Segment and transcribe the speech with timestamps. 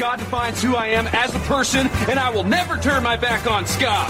[0.00, 3.46] Scott defines who I am as a person, and I will never turn my back
[3.50, 4.06] on ska.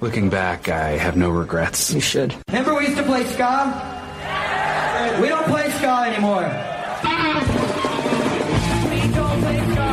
[0.00, 1.92] Looking back, I have no regrets.
[1.92, 2.34] You should.
[2.48, 3.72] Remember we used to play ska?
[5.20, 6.42] We don't play ska anymore.
[8.90, 9.88] We don't play ska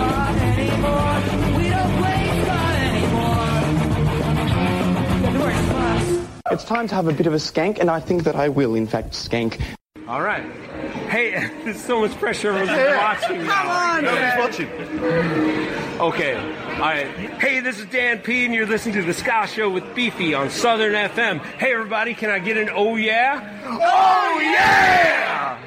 [0.58, 1.22] anymore.
[1.58, 2.58] We don't play ska
[2.90, 3.52] anymore.
[6.52, 8.74] It's time to have a bit of a skank, and I think that I will,
[8.76, 9.62] in fact, skank.
[10.08, 10.44] All right.
[11.10, 11.32] Hey,
[11.64, 12.52] there's so much pressure.
[12.52, 13.62] Everyone's watching now.
[13.62, 14.40] Come on, Nobody's man.
[14.40, 16.00] watching.
[16.00, 16.36] Okay.
[16.36, 17.08] All right.
[17.40, 20.50] Hey, this is Dan P, and you're listening to the Ska Show with Beefy on
[20.50, 21.40] Southern FM.
[21.40, 23.62] Hey, everybody, can I get an oh yeah?
[23.66, 25.60] Oh yeah!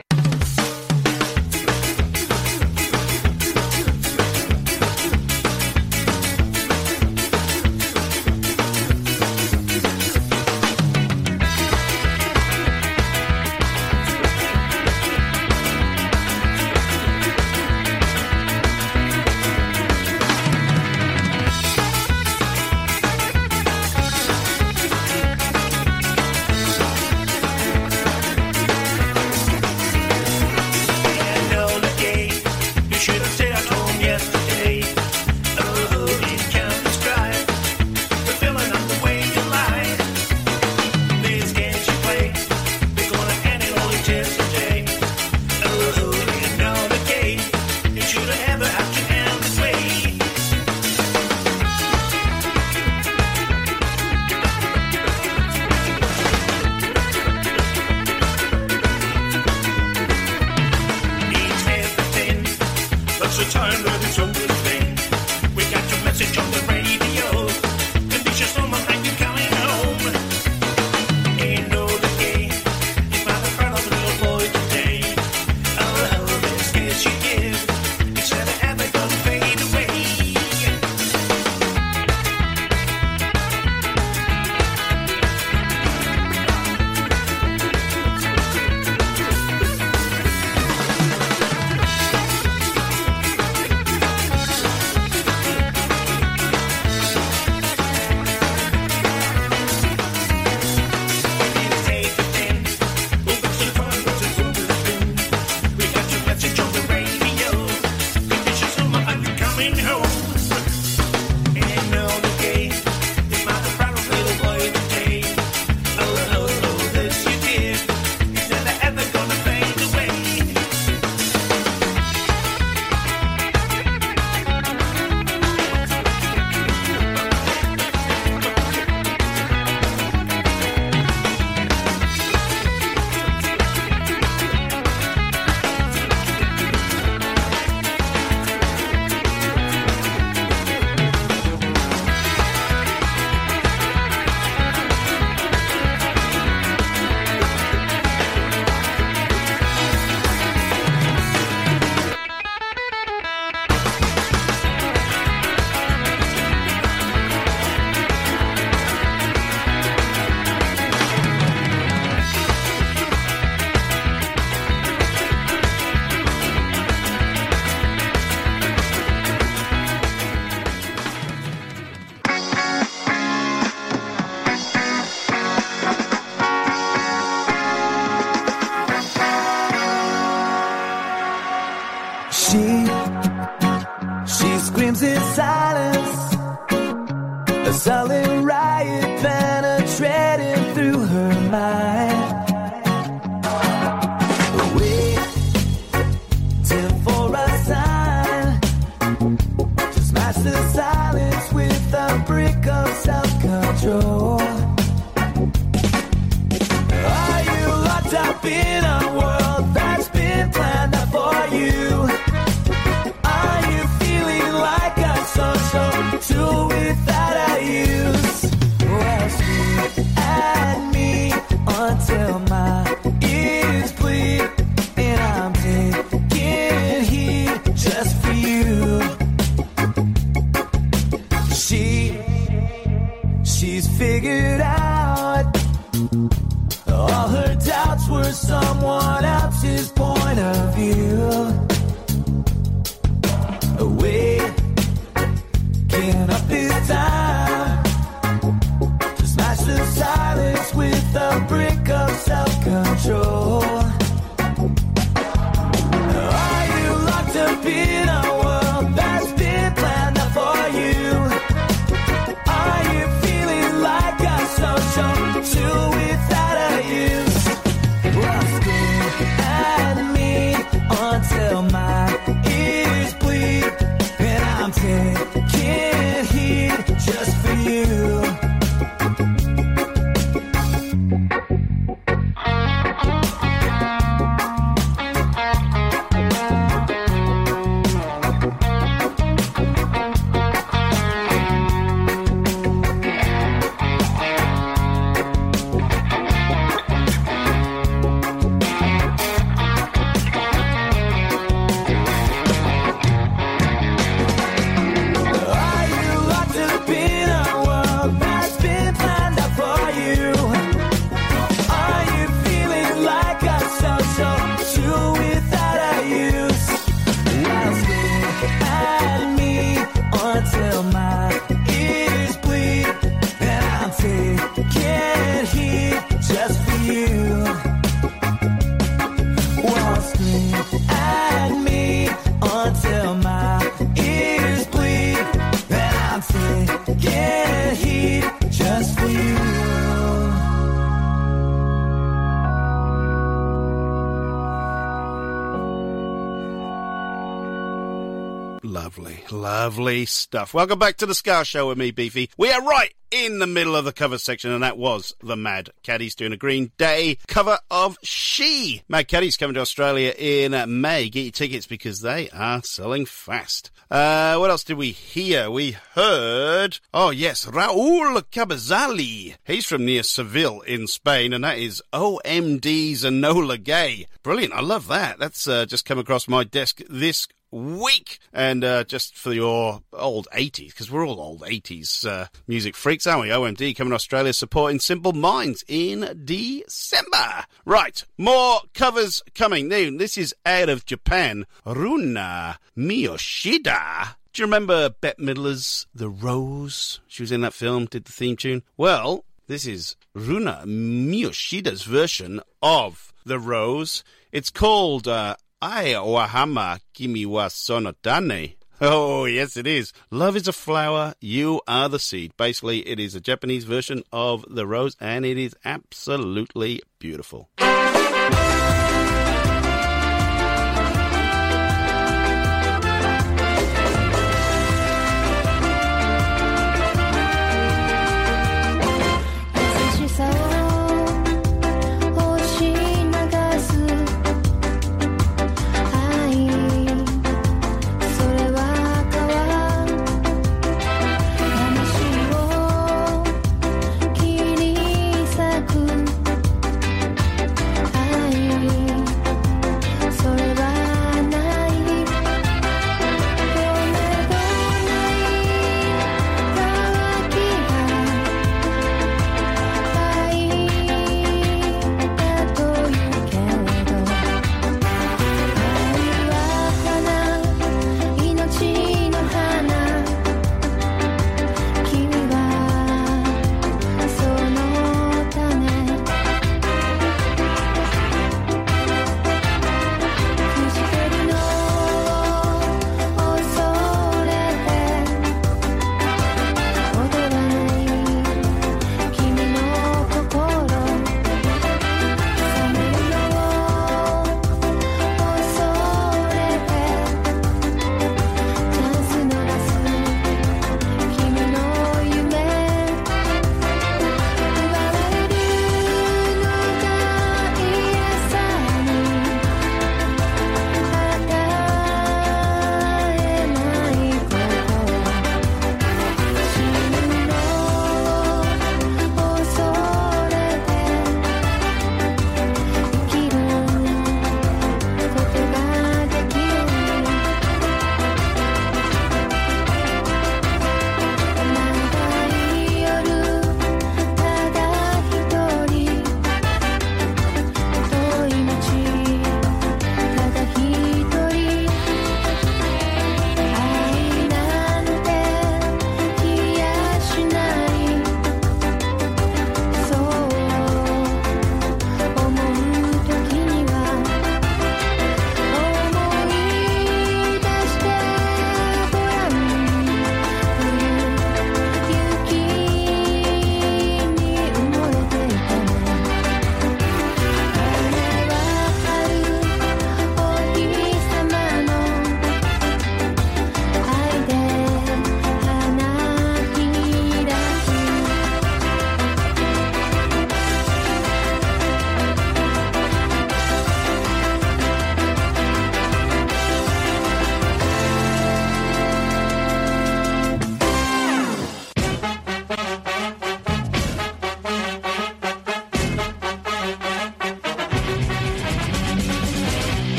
[349.94, 350.52] Lovely stuff.
[350.52, 352.28] Welcome back to the Ska Show with me, Beefy.
[352.37, 355.70] We are right in the middle of the cover section, and that was the Mad
[355.85, 358.82] Caddies doing a Green Day cover of She.
[358.88, 361.08] Mad Caddies coming to Australia in May.
[361.08, 363.70] Get your tickets because they are selling fast.
[363.88, 365.49] Uh, what else did we hear?
[365.49, 369.37] We heard, oh yes, Raul Cabezali.
[369.44, 374.08] He's from near Seville in Spain, and that is OMD's Enola Gay.
[374.25, 374.54] Brilliant.
[374.54, 375.20] I love that.
[375.20, 378.18] That's uh, just come across my desk this week.
[378.33, 383.06] And uh, just for your old 80s, because we're all old 80s uh, music freaks,
[383.06, 383.28] aren't we?
[383.28, 387.45] OMD coming to Australia supporting Simple Minds in December.
[387.64, 389.68] Right, more covers coming.
[389.68, 391.47] Now, this is out of Japan.
[391.64, 394.16] Runa Miyoshida.
[394.33, 397.00] Do you remember Bette Midler's The Rose?
[397.06, 398.64] She was in that film, did the theme tune.
[398.76, 404.02] Well, this is Runa Miyoshida's version of The Rose.
[404.33, 408.57] It's called uh, Ai Wahama Kimi wa Sonotane.
[408.83, 409.95] Oh, yes, it is.
[410.11, 412.37] Love is a flower, you are the seed.
[412.37, 417.84] Basically, it is a Japanese version of The Rose, and it is absolutely beautiful.「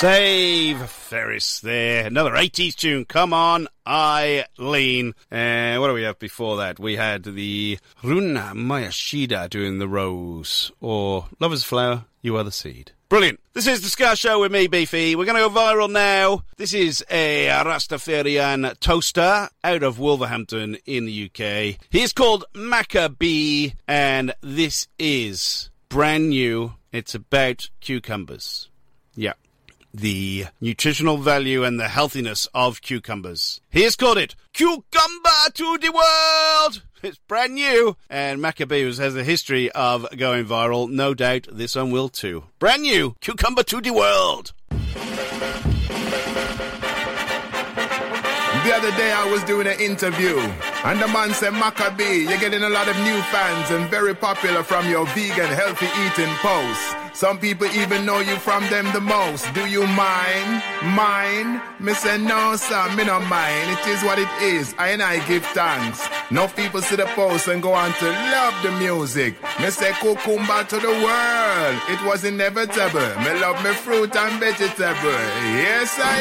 [0.00, 2.06] Save Ferris there.
[2.06, 3.04] Another 80s tune.
[3.04, 5.12] Come on, Eileen.
[5.30, 6.78] Uh, what do we have before that?
[6.80, 12.92] We had the Runa Miyoshida doing the rose, or Lover's Flower, You Are the Seed.
[13.10, 13.40] Brilliant.
[13.52, 15.16] This is the Ska Show with me, Beefy.
[15.16, 16.44] We're going to go viral now.
[16.56, 21.78] This is a Rastafarian toaster out of Wolverhampton in the UK.
[21.90, 26.72] He is called Macka B, and this is brand new.
[26.90, 28.69] It's about cucumbers.
[29.92, 33.60] The nutritional value and the healthiness of cucumbers.
[33.70, 36.82] He has called it Cucumber to the World!
[37.02, 40.90] It's brand new, and Macka B has a history of going viral.
[40.90, 42.44] No doubt this one will too.
[42.58, 44.52] Brand new Cucumber to the World!
[48.64, 50.36] The other day I was doing an interview,
[50.84, 54.14] and the man said, Macka B, you're getting a lot of new fans and very
[54.14, 57.09] popular from your vegan healthy eating posts.
[57.12, 59.52] Some people even know you from them the most.
[59.52, 60.62] Do you mind?
[60.94, 61.60] Mind?
[61.78, 63.70] Me say no, sir, me no mind.
[63.70, 64.74] It is what it is.
[64.78, 66.06] I and I give thanks.
[66.30, 69.34] No people see the post and go on to love the music.
[69.60, 71.76] Me say cucumber to the world.
[71.88, 73.00] It was inevitable.
[73.24, 75.20] Me love me fruit and vegetable.
[75.58, 76.18] Yes, I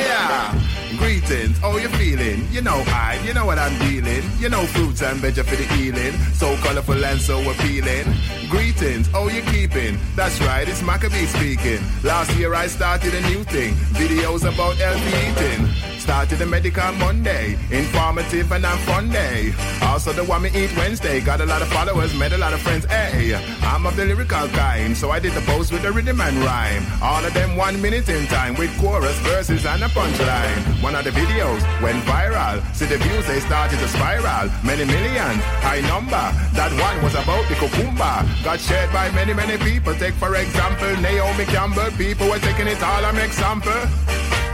[0.56, 0.98] am.
[0.98, 2.46] Greetings, how you feeling?
[2.52, 4.24] You know I, you know what I'm dealing.
[4.40, 6.14] You know fruits and veg for the healing.
[6.34, 8.06] So colorful and so appealing.
[8.50, 9.98] Greetings, how you keeping?
[10.16, 11.82] That's right, it's Macka B speaking.
[12.04, 13.74] Last year I started a new thing.
[13.94, 15.99] Videos about healthy eating.
[16.10, 19.54] Started a medical Monday, informative and a fun day.
[19.84, 22.60] Also the one me eat Wednesday, got a lot of followers, met a lot of
[22.62, 22.86] friends.
[22.86, 26.36] Hey, I'm of the lyrical kind, so I did the post with the rhythm and
[26.38, 26.84] rhyme.
[27.04, 30.82] All of them one minute in time with chorus, verses and a punchline.
[30.82, 32.58] One of the videos went viral.
[32.74, 34.50] See the views they started to spiral.
[34.66, 36.26] Many millions, high number.
[36.58, 38.26] That one was about the cucumber.
[38.44, 39.94] Got shared by many many people.
[39.94, 41.92] Take for example Naomi Campbell.
[42.00, 43.78] People were taking it all an example.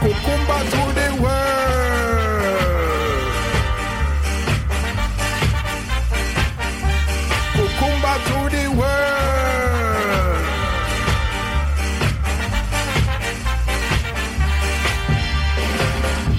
[0.01, 1.55] Cucumber to the world.
[7.55, 9.15] Cucumber to the world.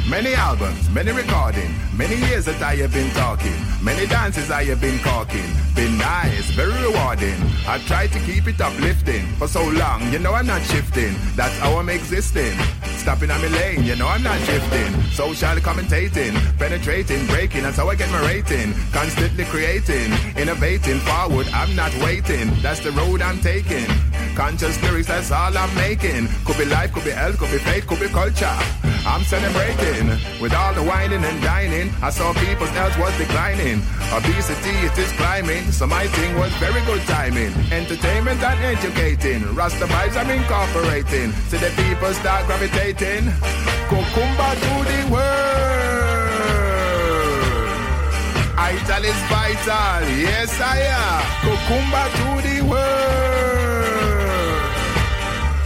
[0.08, 4.80] Many albums, many recording, many years that I have been talking, many dances I have
[4.80, 5.48] been caulking.
[5.74, 7.36] Been nice, very rewarding.
[7.66, 11.14] I try to keep it uplifting for so long, you know I'm not shifting.
[11.34, 12.56] That's how I'm existing.
[12.98, 15.02] Stopping on my lane, you know I'm not drifting.
[15.12, 18.74] Social commentating, penetrating, breaking, that's how I get my rating.
[18.92, 22.50] Constantly creating, innovating, forward, I'm not waiting.
[22.62, 23.86] That's the road I'm taking.
[24.34, 26.28] Conscious lyrics, that's all I'm making.
[26.44, 28.56] Could be life, could be health, could be faith, could be culture.
[29.06, 30.08] I'm celebrating
[30.42, 31.85] with all the whining and dining.
[32.02, 33.82] I saw people's health was declining.
[34.12, 35.72] Obesity, it is climbing.
[35.72, 37.52] So my thing was very good timing.
[37.72, 39.42] Entertainment and educating.
[39.54, 41.32] Rasta vibes I'm incorporating.
[41.48, 43.24] So the people start gravitating.
[43.90, 46.06] Kukumba to the world.
[48.58, 50.02] Ital is vital.
[50.26, 51.22] Yes, I am.
[51.44, 53.56] Kukumba to the world.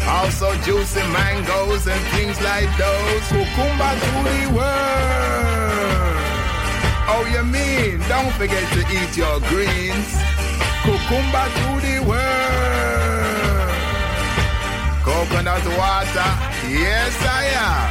[0.08, 3.24] Also juicy mangoes and things like those.
[3.32, 4.89] Kukumba to the world.
[7.22, 8.00] Oh, you mean?
[8.08, 10.10] Don't forget to eat your greens.
[10.84, 13.70] Kukumba to the world.
[15.04, 16.30] Coconut water.
[16.66, 17.88] Yes, I am.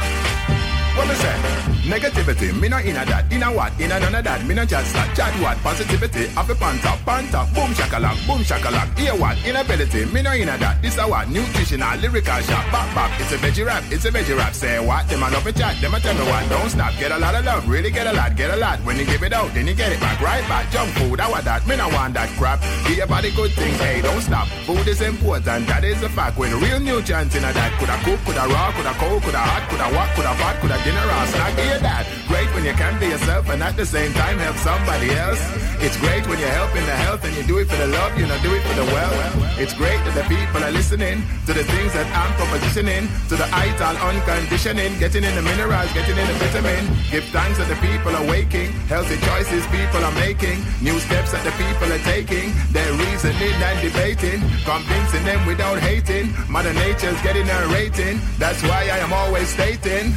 [0.96, 1.79] What me say?
[1.90, 5.10] Negativity, me no inna that, inna what, inna none of that, me no just that,
[5.10, 10.22] chat what, positivity, have a panta, panta, boom shakalak, boom shakalak, hear what, inability, me
[10.22, 13.82] no inna that, this a what, nutritional, lyrical shop, bop bop, it's a veggie rap,
[13.90, 16.22] it's a veggie rap, say what, them a love a chat, them a tell me
[16.30, 18.78] what, don't stop, get a lot of love, really get a lot, get a lot,
[18.86, 21.28] when you give it out, then you get it back, right back, junk food, I
[21.28, 24.46] want that, me no want that crap, give your body good things, hey, don't stop,
[24.62, 28.22] food is important, that is a fact, when real nutrients in a that, coulda cook,
[28.22, 31.79] coulda raw, coulda cold, coulda hot, coulda what, coulda pot, coulda dinner or snack, hear
[31.80, 35.42] that, great when you can be yourself and at the same time help somebody else,
[35.82, 38.26] it's great when you're helping the health and you do it for the love, you
[38.26, 39.12] know, do it for the well,
[39.58, 43.48] it's great that the people are listening to the things that I'm propositioning, to the
[43.50, 48.14] ital unconditioning, getting in the minerals, getting in the vitamin, give thanks that the people
[48.14, 52.94] are waking, healthy choices people are making, new steps that the people are taking, they're
[52.94, 59.02] reasoning and debating, convincing them without hating, mother nature's getting a rating, that's why I
[59.02, 60.14] am always stating,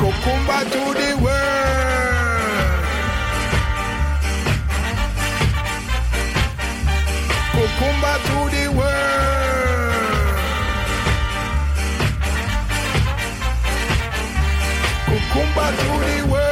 [0.00, 1.41] Kukumba to the world.
[7.54, 10.02] Kukumba to the world.
[15.06, 16.51] Kukumba to the world.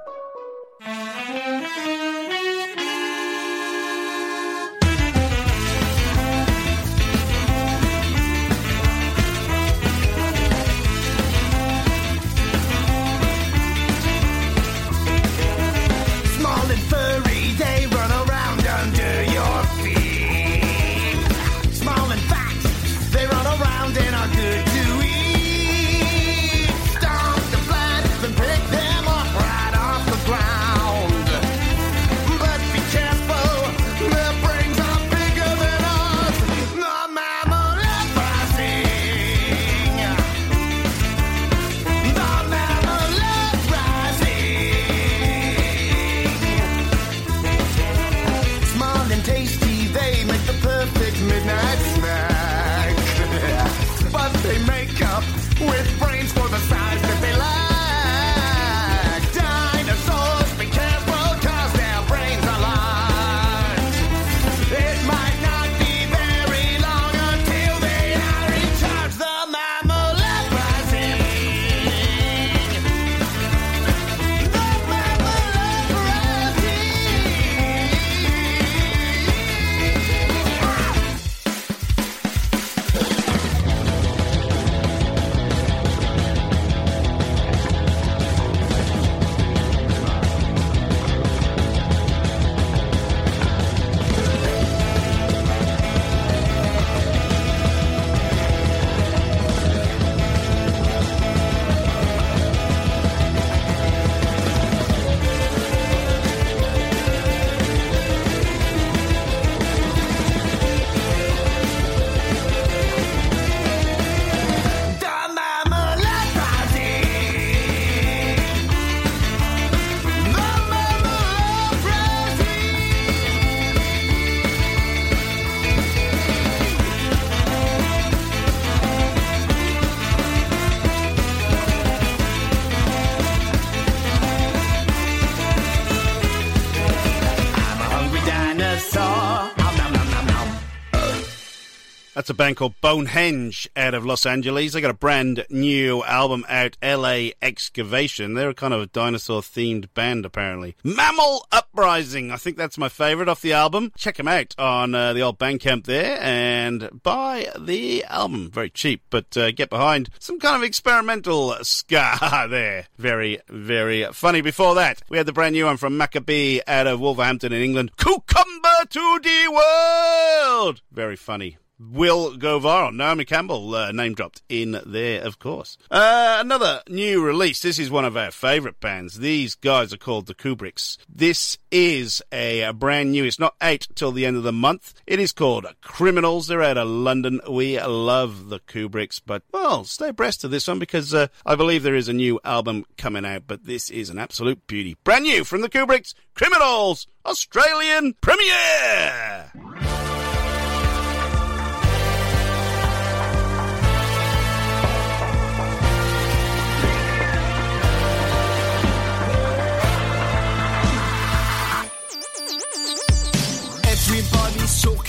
[142.31, 144.71] a band called Bonehenge out of Los Angeles.
[144.71, 148.35] They got a brand new album out, LA Excavation.
[148.35, 150.77] They're a kind of a dinosaur themed band, apparently.
[150.81, 152.31] Mammal Uprising.
[152.31, 153.91] I think that's my favourite off the album.
[153.97, 158.49] Check them out on uh, the old Bandcamp there and buy the album.
[158.49, 162.85] Very cheap, but uh, get behind some kind of experimental ska there.
[162.97, 164.39] Very, very funny.
[164.39, 167.61] Before that, we had the brand new one from Macka B out of Wolverhampton in
[167.61, 167.97] England.
[167.97, 170.81] Cucumber to the world.
[170.93, 171.57] Very funny.
[171.89, 172.93] Will go viral.
[172.93, 175.79] Naomi Campbell uh, name dropped in there, of course.
[175.89, 177.59] Uh, another new release.
[177.61, 179.17] This is one of our favourite bands.
[179.17, 180.97] These guys are called the Kubricks.
[181.09, 183.25] This is a, a brand new.
[183.25, 184.93] It's not out till the end of the month.
[185.07, 186.47] It is called Criminals.
[186.47, 187.41] They're out of London.
[187.49, 191.81] We love the Kubricks, but well, stay abreast of this one because uh, I believe
[191.81, 193.43] there is a new album coming out.
[193.47, 194.97] But this is an absolute beauty.
[195.03, 196.13] Brand new from the Kubricks.
[196.35, 199.51] Criminals, Australian premiere.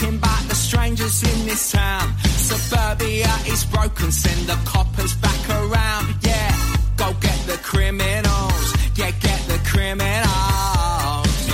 [0.02, 2.14] Talking about the strangers in this town.
[2.36, 6.14] Suburbia is broken, send the coppers back around.
[6.22, 6.50] Yeah,
[6.96, 8.74] go get the criminals.
[8.96, 11.46] Yeah, get the criminals.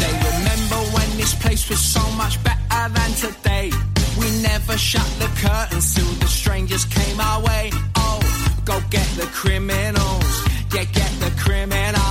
[0.00, 3.70] They remember when this place was so much better than today.
[4.18, 7.70] We never shut the curtains till the strangers came our way.
[7.96, 8.20] Oh,
[8.64, 10.44] go get the criminals.
[10.72, 12.03] Yeah, get the criminals.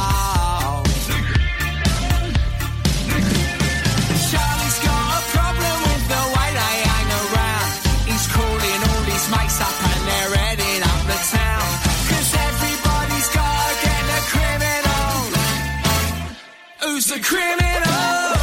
[17.04, 18.34] Who's the criminal?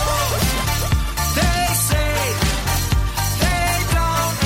[1.34, 2.12] They say
[3.40, 4.36] they don't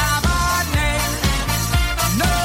[0.00, 1.14] have a name.
[2.22, 2.36] No.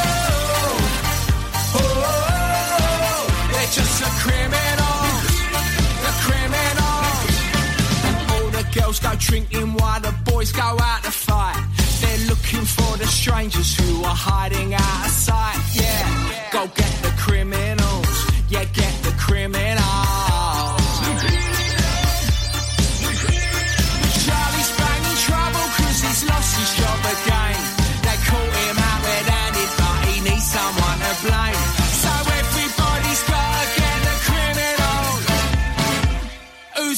[1.77, 5.25] Oh, they're just the criminals.
[6.05, 7.29] The criminals.
[8.07, 11.63] And all the girls go drinking while the boys go out to fight.
[12.01, 15.59] They're looking for the strangers who are hiding out of sight.
[15.73, 18.25] Yeah, go get the criminals.
[18.49, 19.76] Yeah, get the criminals.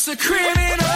[0.10, 0.89] The criminal?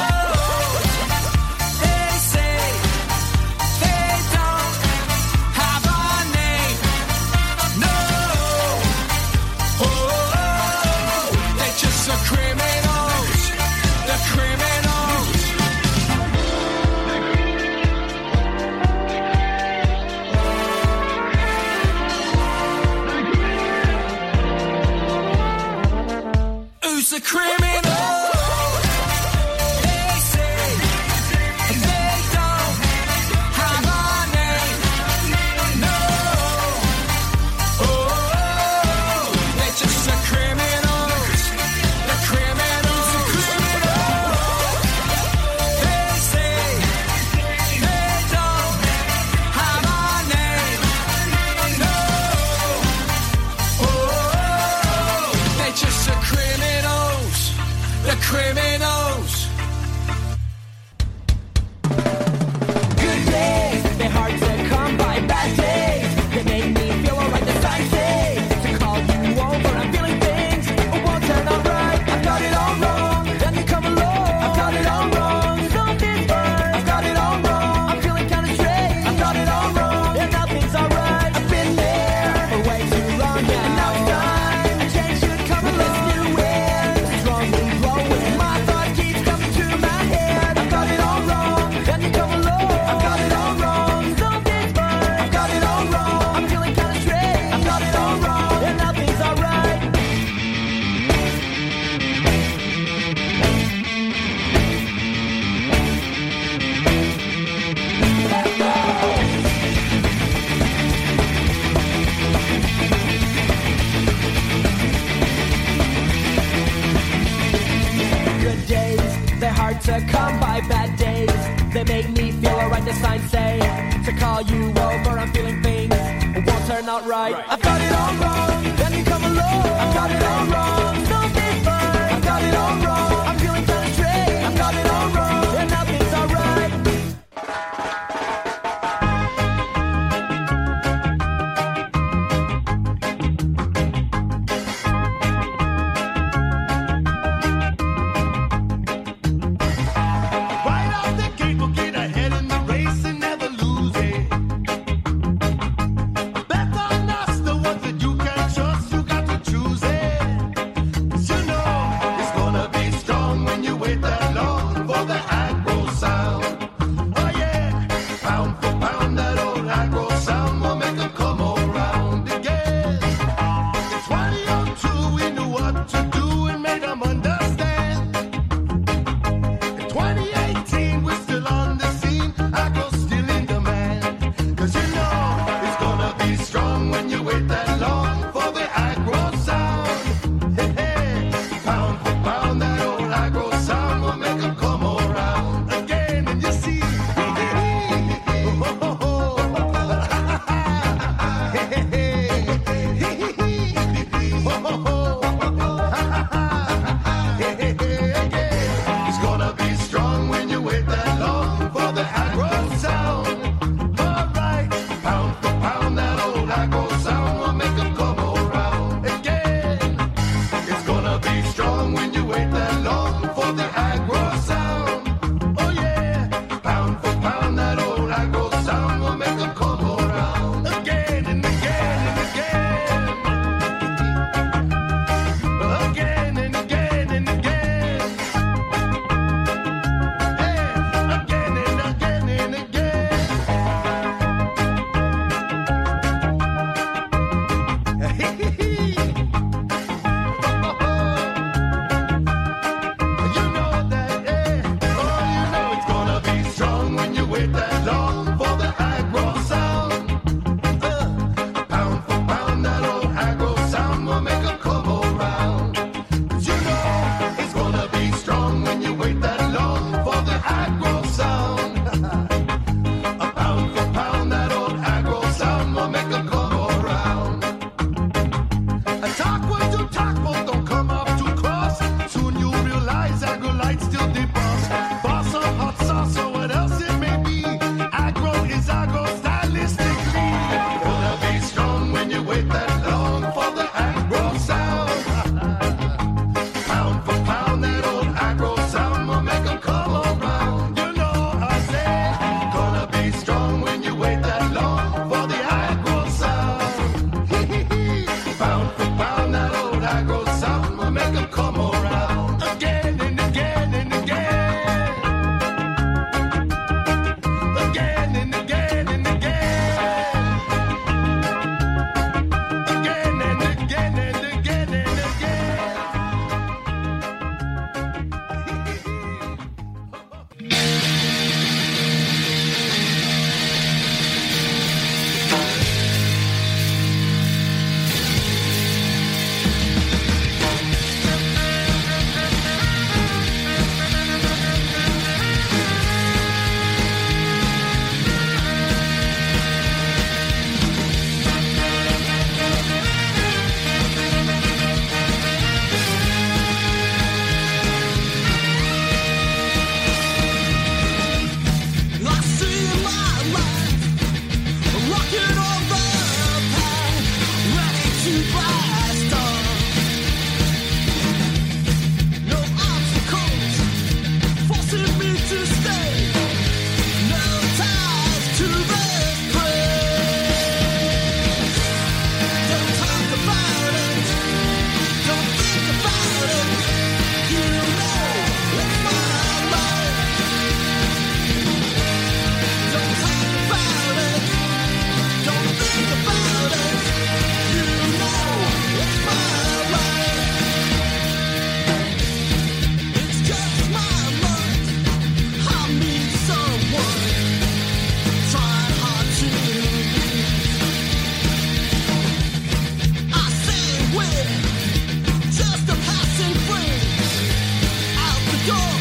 [418.45, 418.72] go.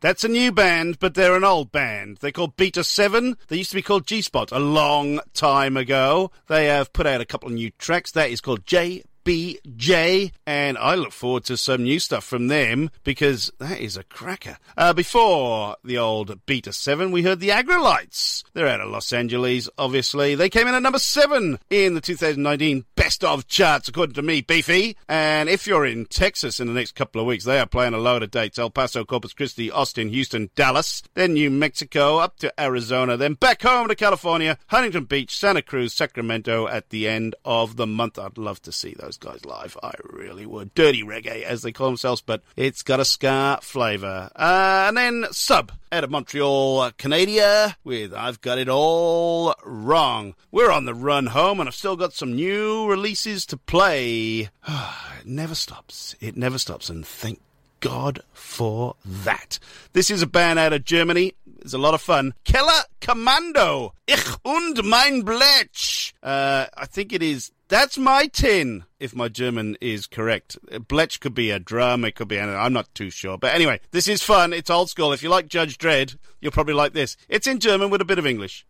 [0.00, 2.16] That's a new band, but they're an old band.
[2.20, 3.36] They're called Beta 7.
[3.48, 6.30] They used to be called G Spot a long time ago.
[6.46, 8.10] They have put out a couple of new tracks.
[8.12, 9.02] That is called J.
[9.24, 14.04] BJ, and I look forward to some new stuff from them because that is a
[14.04, 14.58] cracker.
[14.76, 18.44] Uh, before the old Beta 7, we heard the Aggrolites.
[18.52, 20.34] They're out of Los Angeles, obviously.
[20.34, 24.42] They came in at number 7 in the 2019 Best of charts, according to me,
[24.42, 24.96] Beefy.
[25.08, 27.98] And if you're in Texas in the next couple of weeks, they are playing a
[27.98, 32.60] load of dates El Paso, Corpus Christi, Austin, Houston, Dallas, then New Mexico, up to
[32.60, 37.76] Arizona, then back home to California, Huntington Beach, Santa Cruz, Sacramento at the end of
[37.76, 38.18] the month.
[38.18, 39.76] I'd love to see those guys live.
[39.82, 40.74] I really would.
[40.74, 44.30] Dirty reggae, as they call themselves, but it's got a ska flavour.
[44.36, 50.34] Uh, and then Subb out of Montreal, Canada, with I've Got It All Wrong.
[50.50, 54.48] We're on the run home, and I've still got some new releases to play.
[54.68, 56.14] it never stops.
[56.20, 57.40] It never stops, and thank
[57.80, 59.58] God for that.
[59.92, 61.34] This is a band out of Germany.
[61.62, 62.34] It's a lot of fun.
[62.44, 63.94] Keller Commando.
[64.06, 66.12] Ich und mein Blech.
[66.22, 67.50] Uh, I think it is.
[67.70, 70.58] That's my tin, if my German is correct.
[70.72, 72.58] Blech could be a drum, it could be anything.
[72.58, 73.38] I'm not too sure.
[73.38, 74.52] But anyway, this is fun.
[74.52, 75.12] It's old school.
[75.12, 77.16] If you like Judge Dredd, you'll probably like this.
[77.28, 78.66] It's in German with a bit of English.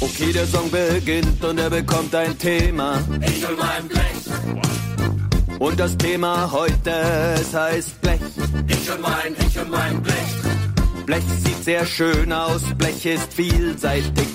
[0.00, 3.02] Okay, der Song beginnt und er bekommt ein Thema.
[3.20, 4.10] Ich und mein Blech.
[5.60, 6.90] Und das Thema heute,
[7.34, 8.18] es heißt Blech.
[8.66, 11.04] Ich und mein, ich und mein Blech.
[11.04, 14.26] Blech sieht sehr schön aus, Blech ist vielseitig.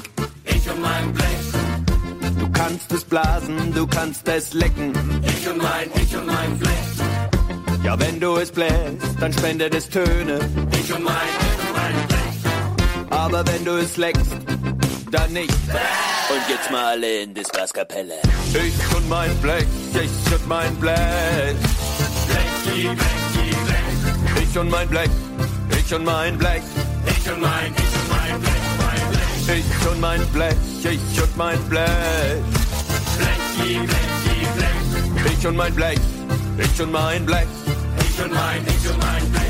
[0.45, 2.37] Ich und mein Blech.
[2.37, 4.93] Du kannst es blasen, du kannst es lecken.
[5.23, 7.83] Ich und mein, ich und mein Blech.
[7.83, 10.39] Ja, wenn du es bläst, dann spendet es Töne.
[10.73, 13.09] Ich und mein, ich und mein Blech.
[13.09, 14.54] Aber wenn du es leckst,
[15.11, 15.51] dann nicht.
[15.51, 18.15] Und jetzt mal in die Spaßkapelle.
[18.53, 21.55] Ich und mein Blech, ich und mein Blech.
[22.27, 24.43] Blechi, Blechi, Blech.
[24.43, 25.09] Ich und mein Blech,
[25.77, 26.63] ich und mein Blech.
[27.05, 29.57] Ich und mein, ich und mein Blech.
[29.57, 32.41] Ich und mein Blech, ich und mein Blech.
[33.17, 35.33] Blechi, Blechi, Blech.
[35.37, 35.99] Ich und mein Blech,
[36.57, 37.47] ich und mein Blech.
[37.99, 39.44] Ich und mein, ich und mein Blech,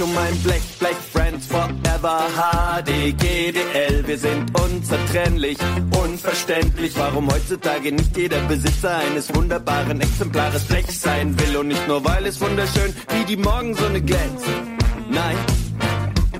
[0.00, 5.58] Ich und mein Blech, Blech Friends Forever HD, GDL, wir sind unzertrennlich,
[6.02, 12.02] unverständlich, warum heutzutage nicht jeder Besitzer eines wunderbaren Exemplares Blech sein will und nicht nur
[12.02, 14.46] weil es wunderschön wie die Morgensonne glänzt.
[15.10, 15.36] Nein,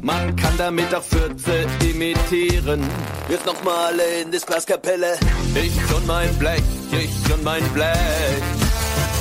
[0.01, 2.81] man kann damit auch Fürze imitieren.
[3.29, 3.93] Jetzt nochmal
[4.23, 5.19] in die Spaßkapelle.
[5.55, 8.43] Ich und mein Blech, ich und mein Blech.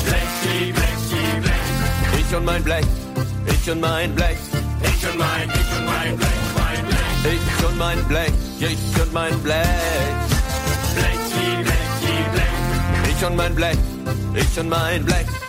[0.05, 2.21] Blechi, Blechi, Blech.
[2.21, 2.85] Ich und mein Blech,
[3.51, 4.37] ich und mein Blech.
[4.81, 7.33] Ich und mein, ich und mein Blech, mein Blech.
[7.33, 9.67] Ich und mein Blech, ich und mein Blech.
[10.95, 13.11] Blechi, Blechi, Blech.
[13.11, 13.77] Ich und mein Blech,
[14.35, 15.48] ich und mein Blech.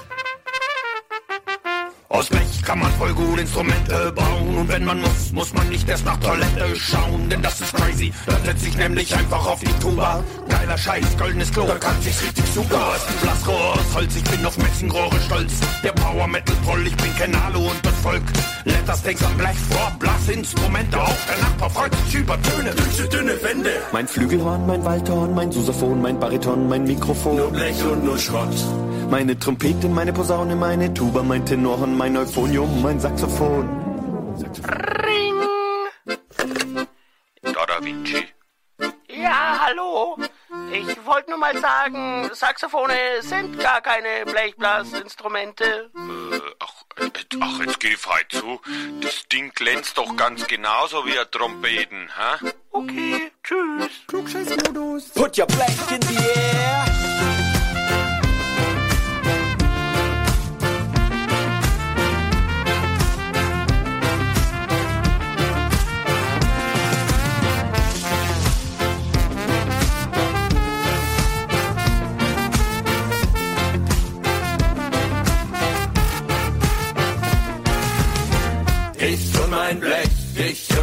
[2.64, 4.58] Kann man voll gut Instrumente bauen.
[4.58, 7.28] Und wenn man muss, muss man nicht erst nach Toilette schauen.
[7.28, 8.12] Denn das ist crazy.
[8.26, 10.22] Dann setz ich nämlich einfach auf die Tuba.
[10.48, 11.66] Geiler Scheiß, goldenes Klo.
[11.66, 12.94] Da kann sich's richtig super.
[12.96, 14.16] Ist ein Blasrohr aus Holz.
[14.16, 15.52] Ich bin auf Messingrohre stolz.
[15.82, 16.86] Der Power Metal Proll.
[16.86, 18.22] Ich bin kein Alu und das Volk.
[18.64, 19.92] Lettersteaks am Blech vor.
[19.98, 21.00] Blasinstrumente.
[21.00, 22.70] Auch der Nachbar freut sich über Töne.
[22.70, 23.70] Dünne, dünne Wände.
[23.92, 27.36] Mein Flügelhorn, mein Waldhorn, mein Sousaphon, mein Bariton, mein Mikrofon.
[27.36, 28.54] Nur Blech und nur Schrott.
[29.10, 33.68] Meine Trompete, meine Posaune, meine Tuba, mein Tenorhorn, mein Euphonium, mein Saxophon.
[37.42, 38.28] Da Da Vinci.
[39.08, 40.16] Ja, hallo.
[40.72, 45.90] Ich wollte nur mal sagen, Saxophone sind gar keine Blechblasinstrumente.
[45.94, 46.84] Äh, ach,
[47.40, 48.60] ach, jetzt geh frei zu.
[49.00, 52.50] Das Ding glänzt doch ganz genauso wie ein Trompeten, hä?
[52.70, 53.90] Okay, tschüss.
[54.06, 55.10] Klugscheißmodus.
[55.14, 57.39] Put your Blech in the air.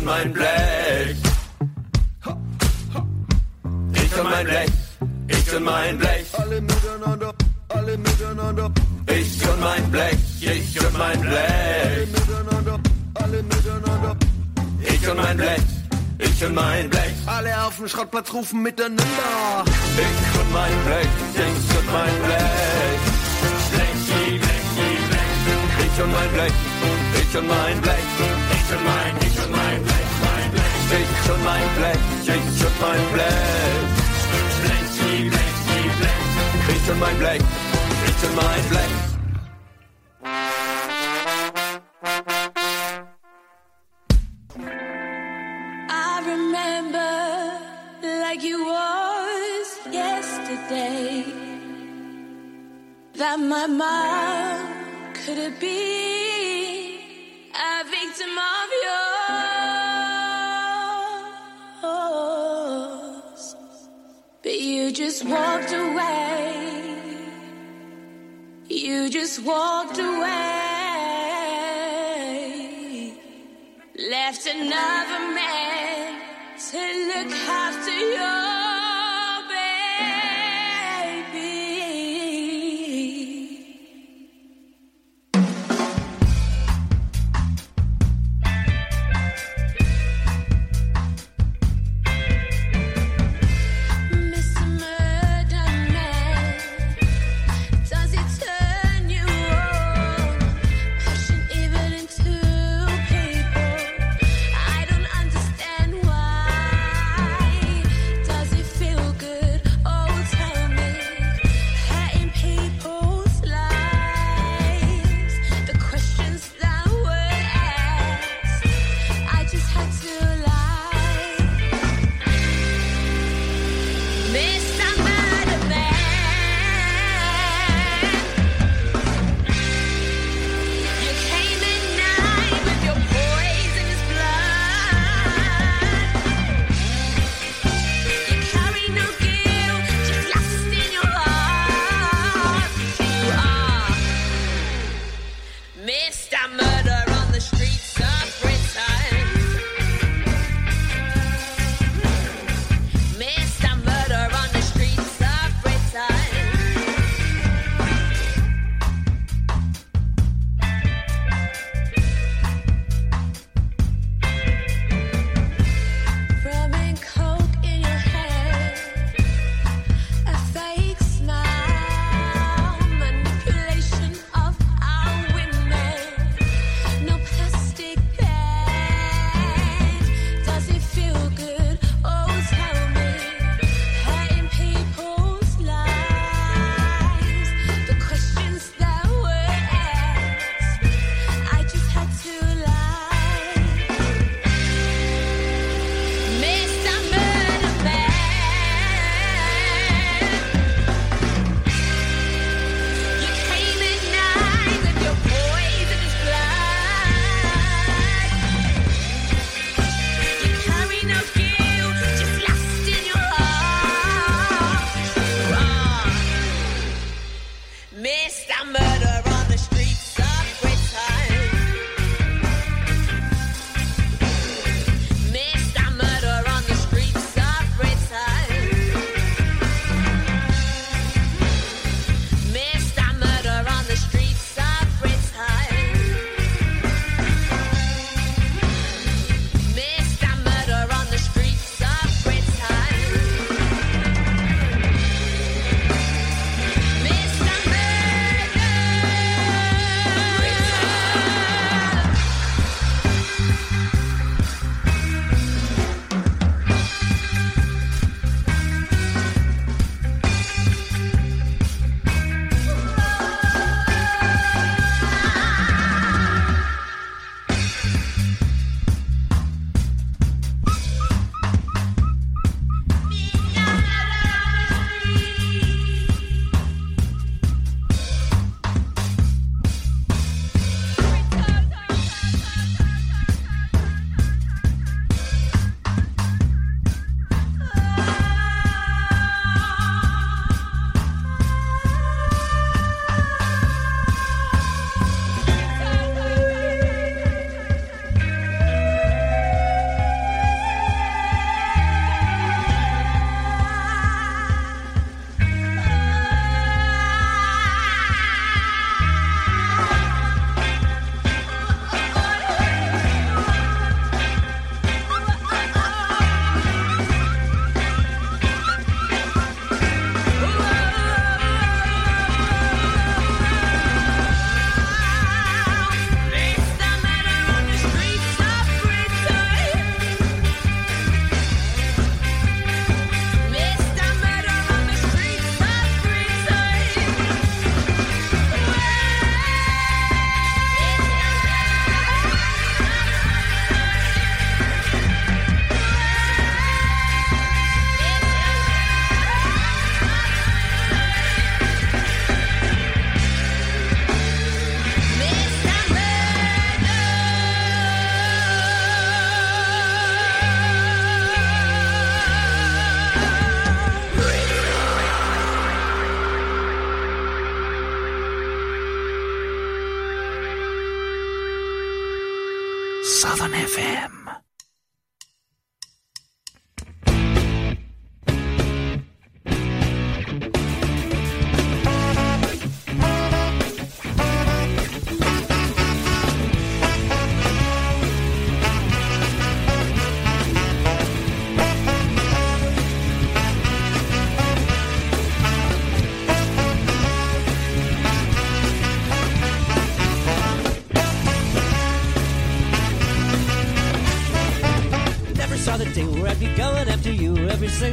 [0.08, 1.18] Mein Blech.
[3.94, 4.72] Ich und mein Blech,
[5.28, 6.28] ich und mein Blech.
[6.40, 7.34] Alle miteinander,
[7.70, 8.72] alle miteinander.
[9.08, 12.08] Ich und mein Blech, ich und mein Blech.
[12.16, 12.80] Miteinander,
[13.16, 14.16] alle miteinander.
[14.82, 15.68] Ich und mein Blech,
[16.20, 17.16] ich und mein Blech.
[17.26, 19.66] Alle auf dem Schrottplatz rufen miteinander.
[20.06, 23.02] Ich und mein Blech, ich und mein Blech.
[23.74, 25.86] Blechi, Blechi, Blech.
[25.86, 26.54] Ich und mein Blech,
[27.22, 28.08] ich und mein Blech.
[28.56, 29.27] Ich und mein Blech.
[30.90, 31.08] Ich
[31.78, 32.40] Blech, ich
[33.14, 33.14] Blech.
[33.14, 33.42] Blech.
[36.70, 36.86] Ich
[37.18, 37.42] Blech,
[38.58, 38.92] ich Blech.
[45.90, 47.14] I remember
[48.02, 51.26] like it was yesterday
[53.14, 54.68] that my mom
[55.14, 57.00] could have been
[57.54, 59.07] a victim of yours,
[64.88, 66.88] you just walked away.
[68.70, 70.34] You just walked away.
[74.10, 76.22] Left another man
[76.72, 76.78] to
[77.12, 77.77] look after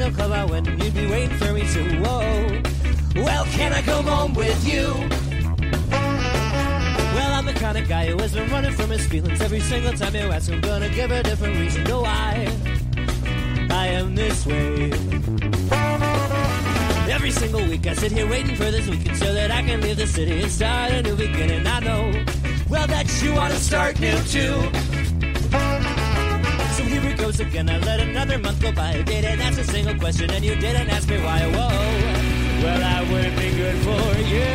[0.05, 2.01] to single club I went, you'd be waiting for me to.
[2.01, 3.23] Whoa.
[3.23, 4.93] Well, can I come home with you?
[7.15, 9.93] Well, I'm the kind of guy who has been running from his feelings every single
[9.93, 10.51] time you ask.
[10.51, 12.49] I'm gonna give a different reason to why
[13.71, 14.93] I am this way.
[17.11, 19.97] Every single week I sit here waiting for this weekend so that I can leave
[19.97, 21.67] the city and start a new beginning.
[21.67, 22.25] I know,
[22.69, 24.84] well, that you wanna start new too.
[27.37, 27.69] Goes again.
[27.69, 29.03] I let another month go by.
[29.03, 31.41] Didn't ask a single question, and you didn't ask me why.
[31.55, 31.69] Whoa,
[32.63, 34.55] well, I wouldn't be good for you.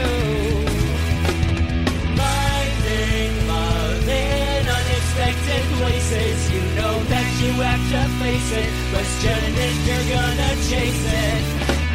[2.16, 6.38] Finding love in unexpected places.
[6.54, 8.70] You know that you have to face it.
[8.94, 11.42] Questioning if you're gonna chase it.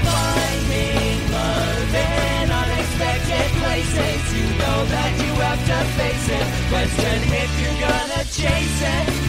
[0.05, 4.21] Finding love in unexpected places.
[4.37, 6.47] You know that you have to face it.
[6.69, 9.24] Question if you're gonna chase it.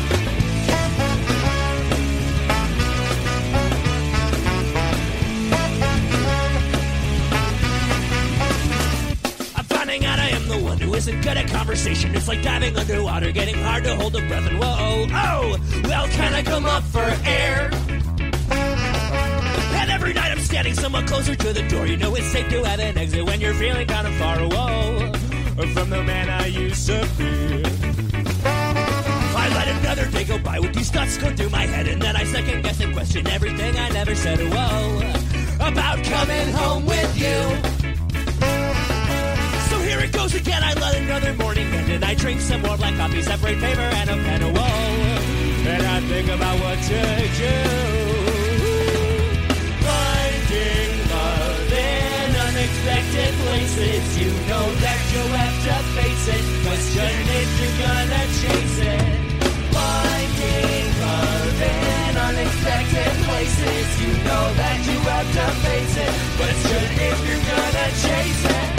[11.07, 12.15] Isn't good at conversation.
[12.15, 14.47] It's like diving underwater, getting hard to hold a breath.
[14.47, 17.69] And whoa, oh, oh, well, can I come up for air?
[18.49, 21.85] And every night I'm standing somewhat closer to the door.
[21.85, 25.11] You know it's safe to have an exit when you're feeling kind of far away
[25.73, 27.63] from the man I used to be.
[28.43, 32.15] I let another day go by with these thoughts go through my head, and then
[32.15, 34.39] I second guess and question everything I never said.
[34.39, 37.64] Whoa, about coming home with you.
[40.45, 40.63] Again.
[40.63, 44.13] I let another morning and I drink some more black coffee, separate paper and a
[44.13, 44.41] pen.
[44.41, 47.01] Whoa, and I think about what to
[47.41, 47.55] do.
[49.85, 54.03] Finding love in unexpected places.
[54.21, 56.43] You know that you'll have to face it.
[56.65, 59.05] Question if you're gonna chase it.
[59.73, 63.85] Finding love in unexpected places.
[64.01, 66.13] You know that you have to face it.
[66.37, 68.74] Question if you're gonna chase it.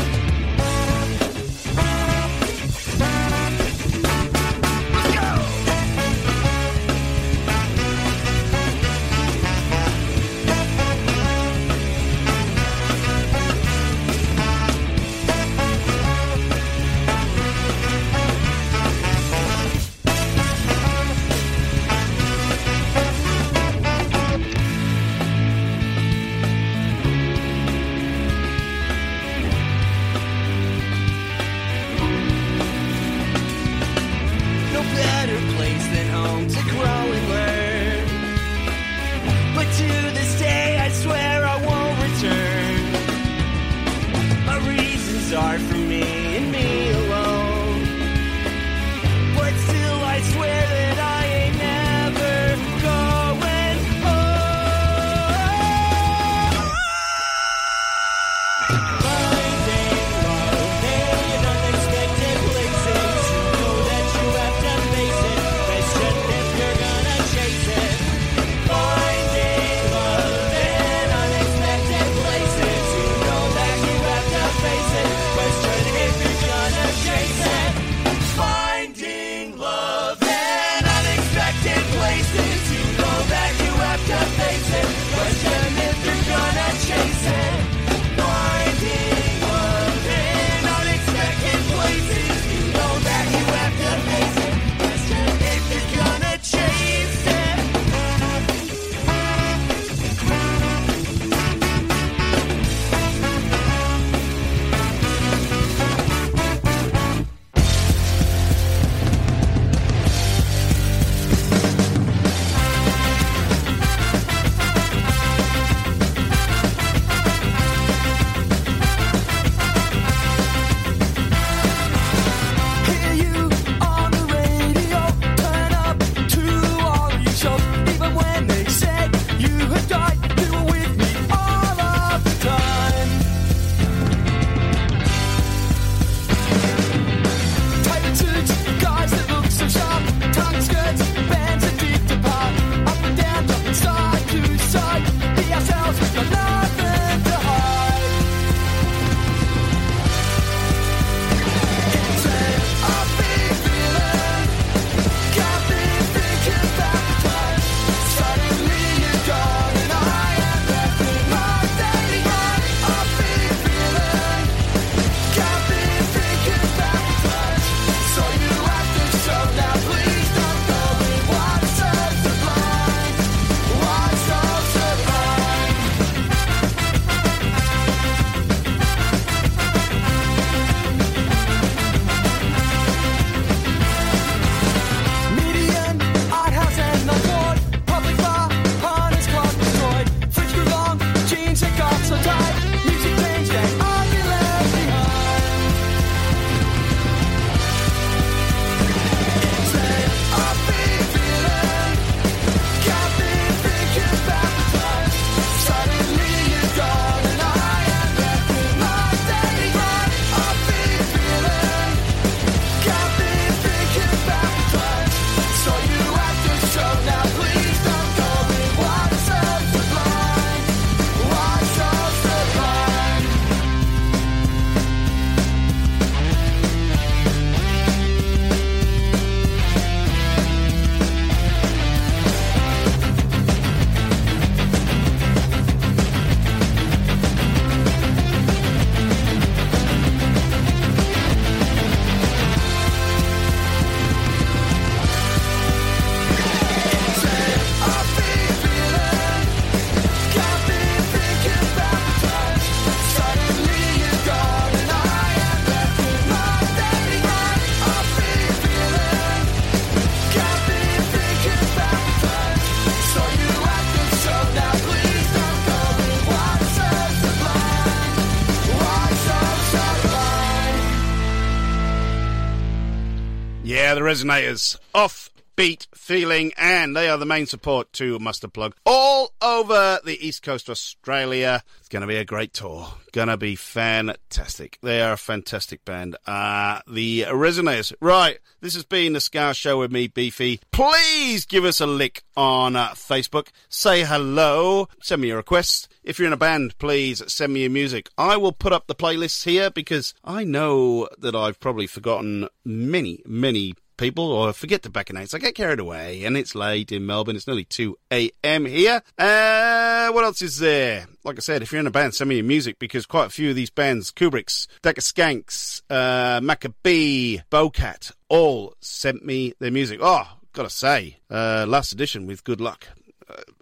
[274.06, 274.78] Resignators.
[274.94, 280.18] Off beat feeling and they are the main support to Mustard Plug all over the
[280.24, 281.62] east coast of Australia.
[281.80, 282.86] It's going to be a great tour.
[283.12, 284.78] Going to be fantastic.
[284.82, 286.16] They are a fantastic band.
[286.26, 287.94] Uh, the Resignators.
[288.00, 288.38] Right.
[288.60, 290.60] This has been the Ska Show with me, Beefy.
[290.72, 293.48] Please give us a lick on uh, Facebook.
[293.68, 294.88] Say hello.
[295.00, 295.88] Send me your requests.
[296.04, 298.10] If you're in a band, please send me your music.
[298.18, 303.22] I will put up the playlists here because I know that I've probably forgotten many,
[303.24, 305.34] many people or forget back announce.
[305.34, 307.36] I get carried away and it's late in Melbourne.
[307.36, 308.64] It's nearly 2 a.m.
[308.64, 309.02] here.
[309.18, 311.06] Uh, what else is there?
[311.24, 313.30] Like I said, if you're in a band, send me your music because quite a
[313.30, 319.70] few of these bands, Kubricks, Dakka Skanks, uh, Macka B, Bowcat, all sent me their
[319.70, 320.00] music.
[320.02, 322.88] Oh, gotta say, uh, last edition with good luck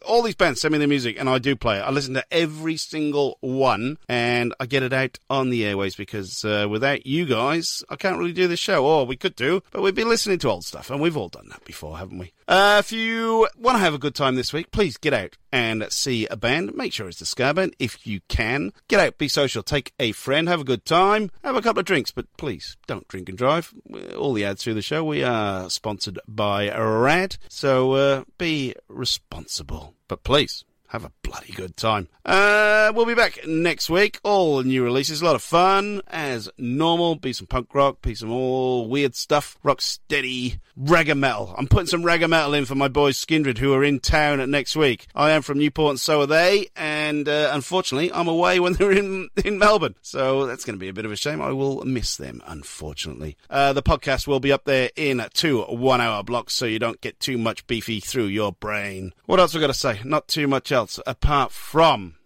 [0.04, 1.82] all these bands send me their music and I do play it.
[1.82, 6.44] I listen to every single one and I get it out on the airways because
[6.44, 8.84] uh, without you guys, I can't really do this show.
[8.84, 11.48] Or we could do, but we'd be listening to old stuff and we've all done
[11.50, 12.32] that before, haven't we?
[12.46, 15.86] Uh, if you want to have a good time this week, please get out and
[15.90, 16.74] see a band.
[16.74, 18.72] Make sure it's the Ska Band if you can.
[18.88, 21.86] Get out, be social, take a friend, have a good time, have a couple of
[21.86, 23.72] drinks, but please don't drink and drive.
[24.16, 29.94] All the ads through the show, we are sponsored by RAD, so uh, be responsible.
[30.06, 30.64] But please,
[30.94, 32.06] have a bloody good time.
[32.24, 34.20] Uh, we'll be back next week.
[34.22, 37.16] All new releases, a lot of fun as normal.
[37.16, 39.58] Be some punk rock, be some all weird stuff.
[39.64, 41.52] Rock steady, ragga metal.
[41.58, 44.48] I'm putting some ragga metal in for my boys Skindred who are in town at
[44.48, 45.08] next week.
[45.16, 46.68] I am from Newport and so are they.
[46.76, 50.88] And uh, unfortunately, I'm away when they're in in Melbourne, so that's going to be
[50.88, 51.42] a bit of a shame.
[51.42, 53.36] I will miss them, unfortunately.
[53.50, 57.18] Uh, the podcast will be up there in two one-hour blocks, so you don't get
[57.18, 59.12] too much beefy through your brain.
[59.26, 60.00] What else we got to say?
[60.04, 62.16] Not too much else apart from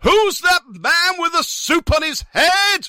[0.00, 2.88] who's that man with the soup on his head?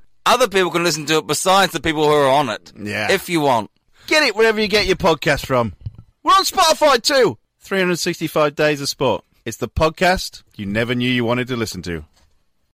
[0.25, 2.71] other people can listen to it besides the people who are on it.
[2.77, 3.11] Yeah.
[3.11, 3.71] If you want.
[4.07, 5.73] Get it wherever you get your podcast from.
[6.23, 7.37] We're on Spotify too.
[7.59, 9.23] 365 Days of Sport.
[9.45, 12.05] It's the podcast you never knew you wanted to listen to.